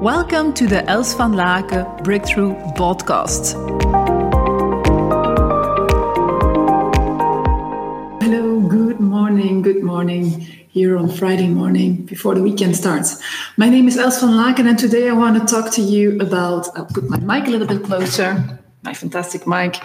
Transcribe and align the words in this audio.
Welcome 0.00 0.54
to 0.54 0.66
the 0.66 0.82
Els 0.88 1.14
van 1.14 1.34
Laken 1.34 2.02
Breakthrough 2.02 2.54
Podcast. 2.72 3.52
Hello, 8.22 8.60
good 8.60 8.98
morning, 8.98 9.60
good 9.60 9.82
morning 9.82 10.40
here 10.70 10.96
on 10.96 11.10
Friday 11.10 11.48
morning 11.48 12.06
before 12.06 12.34
the 12.34 12.40
weekend 12.40 12.76
starts. 12.76 13.22
My 13.58 13.68
name 13.68 13.88
is 13.88 13.98
Els 13.98 14.20
van 14.20 14.30
Laken, 14.30 14.66
and 14.66 14.78
today 14.78 15.10
I 15.10 15.12
want 15.12 15.36
to 15.38 15.44
talk 15.54 15.70
to 15.72 15.82
you 15.82 16.18
about. 16.18 16.74
I'll 16.74 16.86
put 16.86 17.10
my 17.10 17.18
mic 17.18 17.48
a 17.48 17.50
little 17.50 17.68
bit 17.68 17.84
closer, 17.84 18.58
my 18.82 18.94
fantastic 18.94 19.46
mic. 19.46 19.82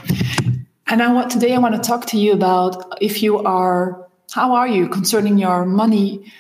And 0.88 1.04
I 1.04 1.12
want 1.12 1.30
today 1.30 1.54
I 1.54 1.58
want 1.58 1.76
to 1.76 1.82
talk 1.82 2.06
to 2.12 2.18
you 2.18 2.32
about 2.32 2.98
if 3.02 3.22
you 3.22 3.40
are 3.40 4.08
how 4.32 4.56
are 4.56 4.68
you 4.68 4.88
concerning 4.88 5.38
your 5.38 5.66
money 5.66 6.32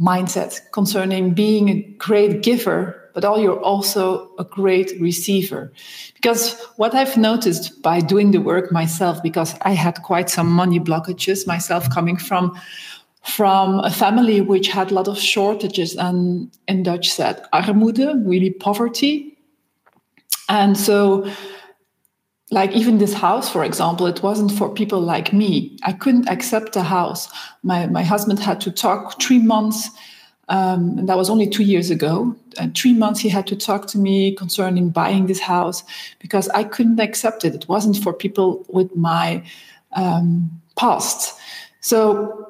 mindset, 0.00 0.72
concerning 0.72 1.32
being 1.32 1.68
a 1.68 1.80
great 1.96 2.42
giver 2.42 2.99
but 3.14 3.24
all 3.24 3.38
you're 3.38 3.60
also 3.60 4.30
a 4.38 4.44
great 4.44 4.92
receiver. 5.00 5.72
Because 6.14 6.60
what 6.76 6.94
I've 6.94 7.16
noticed 7.16 7.82
by 7.82 8.00
doing 8.00 8.30
the 8.30 8.38
work 8.38 8.72
myself, 8.72 9.22
because 9.22 9.54
I 9.62 9.72
had 9.72 10.02
quite 10.02 10.30
some 10.30 10.50
money 10.50 10.80
blockages 10.80 11.46
myself 11.46 11.88
coming 11.90 12.16
from 12.16 12.58
from 13.22 13.80
a 13.80 13.90
family 13.90 14.40
which 14.40 14.68
had 14.68 14.90
a 14.90 14.94
lot 14.94 15.06
of 15.06 15.18
shortages 15.18 15.94
and 15.94 16.50
in 16.68 16.82
Dutch 16.82 17.10
said 17.10 17.44
armoede, 17.52 18.26
really 18.26 18.50
poverty. 18.50 19.36
And 20.48 20.74
so 20.76 21.30
like 22.50 22.72
even 22.72 22.96
this 22.96 23.12
house, 23.12 23.50
for 23.50 23.62
example, 23.62 24.06
it 24.06 24.22
wasn't 24.22 24.52
for 24.52 24.72
people 24.72 25.00
like 25.00 25.34
me. 25.34 25.78
I 25.82 25.92
couldn't 25.92 26.28
accept 26.30 26.76
a 26.76 26.82
house. 26.82 27.28
My 27.62 27.86
my 27.86 28.02
husband 28.02 28.38
had 28.38 28.60
to 28.62 28.70
talk 28.70 29.20
three 29.20 29.38
months 29.38 29.90
um, 30.50 30.98
and 30.98 31.08
that 31.08 31.16
was 31.16 31.30
only 31.30 31.48
two 31.48 31.62
years 31.62 31.90
ago. 31.90 32.36
And 32.58 32.76
three 32.76 32.94
months 32.94 33.20
he 33.20 33.28
had 33.28 33.46
to 33.48 33.56
talk 33.56 33.86
to 33.88 33.98
me 33.98 34.34
concerning 34.34 34.90
buying 34.90 35.26
this 35.26 35.40
house 35.40 35.84
because 36.18 36.48
I 36.50 36.64
couldn't 36.64 37.00
accept 37.00 37.44
it. 37.44 37.54
It 37.54 37.68
wasn't 37.68 37.96
for 37.96 38.12
people 38.12 38.64
with 38.68 38.94
my 38.96 39.42
um, 39.92 40.50
past. 40.76 41.38
So 41.80 42.46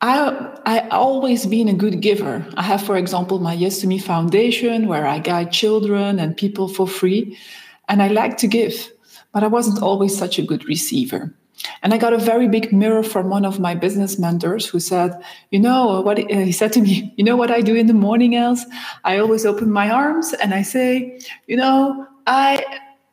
I 0.00 0.52
I 0.66 0.88
always 0.88 1.46
been 1.46 1.68
a 1.68 1.74
good 1.74 2.00
giver. 2.00 2.44
I 2.56 2.62
have, 2.62 2.82
for 2.82 2.96
example, 2.96 3.38
my 3.38 3.54
Yes 3.54 3.80
to 3.80 3.86
Me 3.86 3.98
Foundation 3.98 4.86
where 4.86 5.06
I 5.06 5.18
guide 5.18 5.50
children 5.52 6.18
and 6.18 6.36
people 6.36 6.68
for 6.68 6.86
free, 6.86 7.38
and 7.88 8.02
I 8.02 8.08
like 8.08 8.36
to 8.38 8.46
give, 8.46 8.90
but 9.32 9.42
I 9.42 9.46
wasn't 9.46 9.82
always 9.82 10.16
such 10.16 10.38
a 10.38 10.42
good 10.42 10.68
receiver. 10.68 11.32
And 11.82 11.94
I 11.94 11.98
got 11.98 12.12
a 12.12 12.18
very 12.18 12.48
big 12.48 12.72
mirror 12.72 13.02
from 13.02 13.28
one 13.28 13.44
of 13.44 13.60
my 13.60 13.74
business 13.74 14.18
mentors 14.18 14.66
who 14.66 14.80
said, 14.80 15.22
You 15.50 15.60
know, 15.60 16.00
what 16.00 16.18
he 16.18 16.52
said 16.52 16.72
to 16.74 16.80
me, 16.80 17.12
You 17.16 17.24
know 17.24 17.36
what 17.36 17.50
I 17.50 17.60
do 17.60 17.74
in 17.74 17.86
the 17.86 17.94
morning, 17.94 18.34
Els? 18.34 18.64
I 19.04 19.18
always 19.18 19.46
open 19.46 19.70
my 19.70 19.90
arms 19.90 20.32
and 20.34 20.54
I 20.54 20.62
say, 20.62 21.18
You 21.46 21.56
know, 21.56 22.06
I 22.26 22.64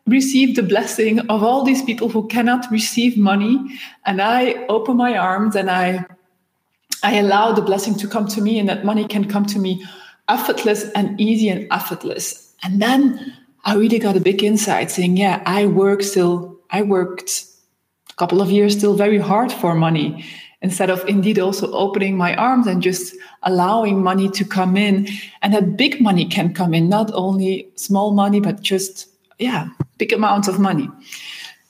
receive 0.07 0.55
the 0.55 0.63
blessing 0.63 1.19
of 1.29 1.43
all 1.43 1.63
these 1.63 1.83
people 1.83 2.09
who 2.09 2.27
cannot 2.27 2.69
receive 2.71 3.17
money. 3.17 3.79
And 4.05 4.21
I 4.21 4.65
open 4.67 4.97
my 4.97 5.17
arms 5.17 5.55
and 5.55 5.69
I 5.69 6.05
I 7.03 7.15
allow 7.15 7.51
the 7.51 7.63
blessing 7.63 7.95
to 7.95 8.07
come 8.07 8.27
to 8.27 8.41
me 8.41 8.59
and 8.59 8.69
that 8.69 8.85
money 8.85 9.07
can 9.07 9.27
come 9.27 9.45
to 9.47 9.59
me 9.59 9.83
effortless 10.29 10.89
and 10.91 11.19
easy 11.19 11.49
and 11.49 11.67
effortless. 11.71 12.53
And 12.63 12.81
then 12.81 13.35
I 13.65 13.75
really 13.75 13.99
got 13.99 14.15
a 14.15 14.19
big 14.19 14.43
insight 14.43 14.91
saying, 14.91 15.17
yeah, 15.17 15.41
I 15.45 15.65
work 15.65 16.03
still, 16.03 16.59
I 16.69 16.83
worked 16.83 17.45
couple 18.21 18.41
of 18.41 18.51
years 18.51 18.77
still 18.77 18.93
very 18.93 19.17
hard 19.17 19.51
for 19.51 19.73
money 19.73 20.23
instead 20.61 20.91
of 20.91 21.03
indeed 21.07 21.39
also 21.39 21.71
opening 21.71 22.15
my 22.15 22.35
arms 22.35 22.67
and 22.67 22.83
just 22.83 23.15
allowing 23.41 24.03
money 24.03 24.29
to 24.29 24.45
come 24.45 24.77
in. 24.77 25.07
And 25.41 25.53
that 25.55 25.75
big 25.75 25.99
money 25.99 26.25
can 26.25 26.53
come 26.53 26.75
in 26.75 26.87
not 26.87 27.09
only 27.13 27.67
small 27.75 28.11
money 28.13 28.39
but 28.39 28.61
just 28.61 29.07
yeah 29.39 29.69
big 29.97 30.13
amounts 30.13 30.47
of 30.47 30.59
money. 30.59 30.87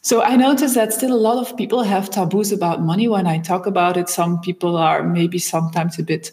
So 0.01 0.21
i 0.21 0.35
noticed 0.35 0.75
that 0.75 0.91
still 0.91 1.13
a 1.13 1.25
lot 1.29 1.37
of 1.37 1.55
people 1.55 1.83
have 1.83 2.09
taboos 2.09 2.51
about 2.51 2.81
money. 2.91 3.07
When 3.07 3.27
i 3.27 3.37
talk 3.39 3.65
about 3.65 3.95
it 3.95 4.09
some 4.09 4.41
people 4.41 4.75
are 4.75 5.03
maybe 5.03 5.39
sometimes 5.39 5.97
a 5.99 6.03
bit 6.03 6.31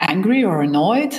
angry 0.00 0.42
or 0.44 0.62
annoyed. 0.62 1.14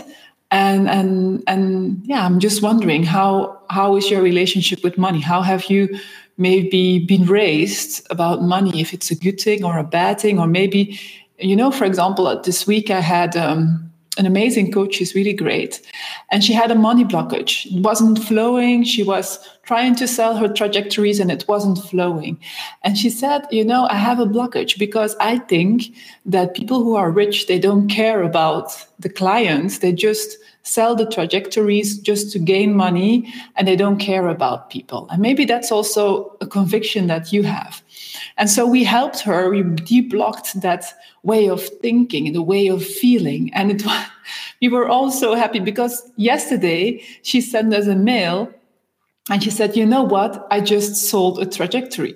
And 0.51 0.89
and 0.89 1.43
and 1.45 2.01
yeah 2.11 2.25
i'm 2.25 2.39
just 2.39 2.63
wondering 2.63 3.03
how 3.03 3.59
how 3.69 3.97
is 3.97 4.09
your 4.09 4.23
relationship 4.23 4.83
with 4.83 4.97
money? 4.97 5.21
How 5.21 5.41
have 5.43 5.63
you 5.69 5.83
maybe 6.39 6.99
been 6.99 7.25
raised 7.25 8.05
about 8.09 8.41
money 8.41 8.81
if 8.81 8.93
it's 8.93 9.11
a 9.11 9.15
good 9.15 9.39
thing 9.39 9.63
or 9.63 9.77
a 9.77 9.83
bad 9.83 10.19
thing 10.19 10.39
or 10.39 10.47
maybe 10.47 10.99
you 11.37 11.55
know 11.55 11.71
for 11.71 11.85
example 11.85 12.41
this 12.43 12.65
week 12.65 12.89
i 12.89 12.99
had 12.99 13.35
um, 13.35 13.89
an 14.17 14.25
amazing 14.25 14.71
coach 14.71 14.95
she's 14.95 15.15
really 15.15 15.33
great 15.33 15.81
and 16.31 16.43
she 16.43 16.53
had 16.53 16.71
a 16.71 16.75
money 16.75 17.05
blockage. 17.05 17.65
It 17.65 17.81
wasn't 17.81 18.19
flowing. 18.19 18.83
She 18.83 19.01
was 19.01 19.39
trying 19.63 19.95
to 19.95 20.07
sell 20.07 20.35
her 20.35 20.47
trajectories 20.47 21.19
and 21.19 21.31
it 21.31 21.45
wasn't 21.47 21.77
flowing. 21.77 22.37
And 22.83 22.97
she 22.97 23.09
said 23.09 23.47
you 23.49 23.63
know 23.63 23.87
i 23.89 23.95
have 23.95 24.19
a 24.19 24.25
blockage 24.25 24.77
because 24.77 25.15
i 25.19 25.37
think 25.37 25.83
that 26.25 26.53
people 26.53 26.83
who 26.83 26.95
are 26.95 27.11
rich 27.11 27.47
they 27.47 27.59
don't 27.59 27.87
care 27.87 28.21
about 28.23 28.85
the 28.99 29.09
clients. 29.09 29.79
They 29.79 29.93
just 29.93 30.37
sell 30.69 30.95
the 30.95 31.05
trajectories 31.05 31.97
just 31.97 32.31
to 32.31 32.39
gain 32.39 32.73
money 32.75 33.33
and 33.55 33.67
they 33.67 33.75
don't 33.75 33.97
care 33.97 34.27
about 34.27 34.69
people. 34.69 35.07
And 35.09 35.21
maybe 35.21 35.45
that's 35.45 35.71
also 35.71 36.37
a 36.41 36.47
conviction 36.47 37.07
that 37.07 37.33
you 37.33 37.43
have. 37.43 37.81
And 38.37 38.49
so 38.49 38.65
we 38.65 38.83
helped 38.83 39.21
her, 39.21 39.49
we 39.49 39.63
deblocked 39.63 40.61
that 40.61 40.85
way 41.23 41.49
of 41.49 41.61
thinking, 41.81 42.33
the 42.33 42.41
way 42.41 42.67
of 42.67 42.85
feeling. 42.85 43.51
And 43.53 43.71
it 43.71 43.83
we 44.61 44.69
were 44.69 44.87
all 44.87 45.11
so 45.11 45.33
happy 45.33 45.59
because 45.59 46.09
yesterday 46.15 47.03
she 47.23 47.41
sent 47.41 47.73
us 47.73 47.87
a 47.87 47.95
mail 47.95 48.53
and 49.29 49.43
she 49.43 49.49
said, 49.49 49.75
You 49.75 49.85
know 49.85 50.03
what? 50.03 50.47
I 50.51 50.61
just 50.61 51.09
sold 51.09 51.39
a 51.39 51.45
trajectory. 51.45 52.15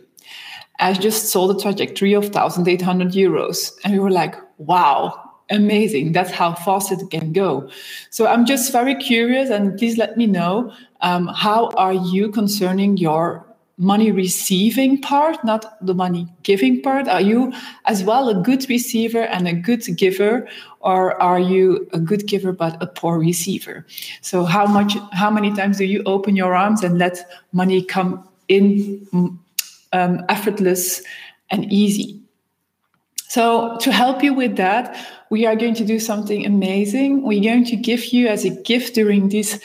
I 0.80 0.94
just 0.94 1.30
sold 1.30 1.56
a 1.56 1.62
trajectory 1.62 2.14
of 2.14 2.26
1,800 2.26 3.10
euros. 3.10 3.74
And 3.84 3.94
we 3.94 4.00
were 4.00 4.12
like, 4.12 4.36
Wow, 4.58 5.33
amazing. 5.54 6.12
That's 6.12 6.32
how 6.32 6.54
fast 6.54 6.92
it 6.92 7.10
can 7.10 7.34
go. 7.34 7.70
So 8.10 8.28
I'm 8.28 8.46
just 8.46 8.72
very 8.72 8.96
curious, 8.96 9.50
and 9.50 9.78
please 9.78 9.98
let 9.98 10.18
me 10.18 10.28
know 10.28 10.74
um, 11.02 11.28
how 11.28 11.70
are 11.78 11.94
you 11.94 12.32
concerning 12.32 12.98
your 12.98 13.46
money 13.78 14.12
receiving 14.12 15.02
part, 15.02 15.44
not 15.44 15.78
the 15.86 15.94
money 15.94 16.28
giving 16.44 16.82
part? 16.82 17.08
Are 17.08 17.22
you 17.22 17.54
as 17.86 18.04
well 18.04 18.30
a 18.30 18.36
good 18.36 18.70
receiver 18.70 19.24
and 19.24 19.48
a 19.48 19.54
good 19.54 19.84
giver, 19.98 20.48
or 20.82 21.22
are 21.22 21.40
you 21.40 21.88
a 21.94 22.00
good 22.00 22.28
giver 22.28 22.52
but 22.52 22.82
a 22.82 22.88
poor 22.88 23.20
receiver? 23.20 23.86
So 24.22 24.46
how 24.46 24.66
much, 24.68 24.96
how 25.12 25.32
many 25.32 25.54
times 25.54 25.78
do 25.78 25.86
you 25.86 26.04
open 26.06 26.36
your 26.36 26.56
arms 26.56 26.84
and 26.84 26.98
let 26.98 27.18
money 27.52 27.84
come 27.84 28.28
in 28.48 29.06
um, 29.92 30.24
effortless 30.30 31.02
and 31.50 31.72
easy? 31.72 32.23
So, 33.34 33.78
to 33.80 33.92
help 33.92 34.22
you 34.22 34.32
with 34.32 34.58
that, 34.58 34.96
we 35.32 35.48
are 35.48 35.56
going 35.56 35.74
to 35.82 35.84
do 35.84 36.00
something 36.00 36.46
amazing. 36.46 37.24
We're 37.24 37.42
going 37.42 37.66
to 37.66 37.76
give 37.76 38.14
you, 38.14 38.28
as 38.28 38.46
a 38.46 38.52
gift 38.52 38.94
during 38.94 39.30
these 39.30 39.60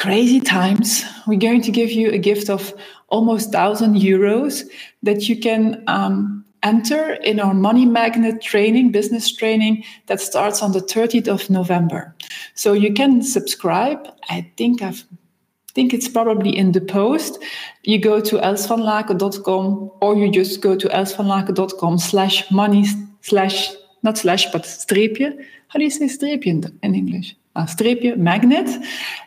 crazy 0.00 0.40
times, 0.40 1.04
we're 1.24 1.38
going 1.38 1.62
to 1.62 1.70
give 1.70 1.92
you 1.92 2.10
a 2.10 2.18
gift 2.18 2.50
of 2.50 2.74
almost 3.06 3.54
1,000 3.54 3.94
euros 3.94 4.64
that 5.04 5.28
you 5.28 5.38
can 5.38 5.84
um, 5.86 6.44
enter 6.64 7.12
in 7.22 7.38
our 7.38 7.54
money 7.54 7.86
magnet 7.86 8.42
training, 8.42 8.90
business 8.90 9.32
training 9.32 9.84
that 10.06 10.20
starts 10.20 10.60
on 10.60 10.72
the 10.72 10.80
30th 10.80 11.28
of 11.28 11.48
November. 11.48 12.12
So, 12.56 12.72
you 12.72 12.92
can 12.92 13.22
subscribe. 13.22 14.00
I 14.28 14.50
think 14.56 14.82
I've 14.82 15.04
think 15.76 15.92
it's 15.92 16.08
probably 16.08 16.56
in 16.56 16.72
the 16.72 16.80
post. 16.80 17.38
You 17.84 17.98
go 18.00 18.18
to 18.20 18.38
elsvanlaken.com 18.38 19.90
or 20.00 20.16
you 20.16 20.32
just 20.32 20.62
go 20.62 20.74
to 20.74 20.88
elsvanlaken.com 20.88 21.98
slash 21.98 22.50
money 22.50 22.86
slash, 23.20 23.70
not 24.02 24.16
slash, 24.16 24.50
but 24.52 24.62
streepje. 24.62 25.28
How 25.68 25.78
do 25.78 25.84
you 25.84 25.90
say 25.90 26.06
streepje 26.06 26.46
in, 26.46 26.78
in 26.82 26.94
English? 26.94 27.36
Uh, 27.56 27.66
streepje 27.66 28.16
magnet 28.16 28.68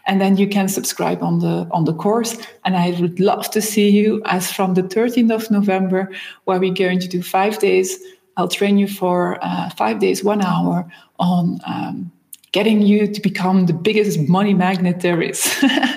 and 0.05 0.21
then 0.21 0.37
you 0.37 0.47
can 0.47 0.67
subscribe 0.67 1.23
on 1.23 1.39
the 1.39 1.67
on 1.71 1.85
the 1.85 1.95
course 1.95 2.37
and 2.63 2.77
i 2.77 2.91
would 3.01 3.19
love 3.19 3.49
to 3.49 3.59
see 3.59 3.89
you 3.89 4.21
as 4.25 4.51
from 4.51 4.75
the 4.75 4.83
13th 4.83 5.33
of 5.33 5.49
november 5.49 6.01
where 6.45 6.59
we're 6.59 6.81
going 6.85 6.99
to 6.99 7.07
do 7.07 7.23
five 7.23 7.57
days 7.57 7.97
i'll 8.37 8.47
train 8.59 8.77
you 8.77 8.87
for 8.87 9.39
uh, 9.41 9.67
five 9.71 9.97
days 9.97 10.23
one 10.23 10.43
hour 10.45 10.85
on 11.17 11.59
um, 11.65 12.11
getting 12.51 12.81
you 12.81 13.07
to 13.07 13.21
become 13.21 13.65
the 13.65 13.73
biggest 13.73 14.27
money 14.27 14.53
magnet 14.53 15.01
there 15.01 15.21
is. 15.21 15.41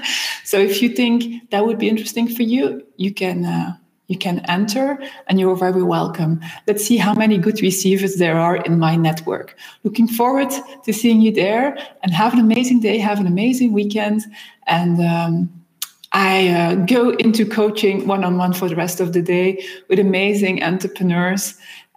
so 0.53 0.59
if 0.59 0.83
you 0.83 0.91
think 0.91 1.49
that 1.49 1.65
would 1.65 1.79
be 1.79 1.89
interesting 1.89 2.29
for 2.29 2.43
you, 2.43 2.87
you 2.99 3.11
can 3.15 3.47
uh, 3.47 3.75
you 4.09 4.19
can 4.19 4.41
enter 4.51 5.03
and 5.27 5.41
you're 5.41 5.57
very 5.57 5.83
welcome. 5.83 6.43
Let's 6.67 6.85
see 6.85 6.99
how 6.99 7.15
many 7.15 7.39
good 7.39 7.63
receivers 7.63 8.17
there 8.17 8.39
are 8.39 8.57
in 8.57 8.79
my 8.79 8.95
network. 8.95 9.57
Looking 9.83 10.07
forward 10.07 10.51
to 10.85 10.93
seeing 10.93 11.23
you 11.23 11.33
there 11.33 11.79
and 12.03 12.13
have 12.13 12.35
an 12.35 12.39
amazing 12.39 12.81
day, 12.81 12.99
have 12.99 13.19
an 13.19 13.27
amazing 13.27 13.73
weekend. 13.73 14.27
And 14.67 15.01
um, 15.01 15.51
I 16.13 16.49
uh, 16.49 16.75
go 16.85 17.13
into 17.13 17.47
coaching 17.47 18.07
one 18.07 18.23
on 18.23 18.37
one 18.37 18.53
for 18.53 18.69
the 18.69 18.77
rest 18.77 19.01
of 19.01 19.15
the 19.15 19.23
day 19.23 19.65
with 19.89 19.99
amazing 19.99 20.63
entrepreneurs. 20.63 21.55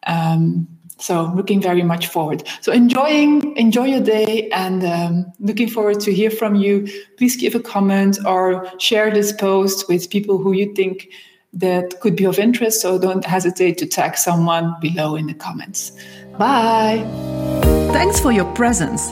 Um, 0.07 0.66
so 0.97 1.31
looking 1.36 1.62
very 1.62 1.83
much 1.83 2.07
forward. 2.07 2.44
So 2.62 2.71
enjoying 2.71 3.56
enjoy 3.57 3.86
your 3.86 4.01
day 4.01 4.50
and 4.50 4.83
um, 4.83 5.33
looking 5.39 5.69
forward 5.69 6.00
to 6.01 6.13
hear 6.13 6.31
from 6.31 6.56
you. 6.56 6.88
Please 7.18 7.36
give 7.36 7.56
a 7.56 7.59
comment 7.59 8.18
or 8.25 8.69
share 8.80 9.12
this 9.12 9.33
post 9.33 9.88
with 9.89 10.09
people 10.09 10.38
who 10.38 10.53
you 10.53 10.74
think 10.74 11.09
that 11.53 12.00
could 12.01 12.15
be 12.15 12.25
of 12.25 12.39
interest. 12.39 12.81
So 12.81 13.00
don't 13.00 13.25
hesitate 13.25 13.77
to 13.80 13.86
tag 13.86 14.18
someone 14.18 14.75
below 14.81 15.15
in 15.15 15.27
the 15.27 15.33
comments. 15.33 15.92
Bye. 16.38 17.03
Thanks 17.92 18.19
for 18.19 18.31
your 18.31 18.45
presence. 18.53 19.12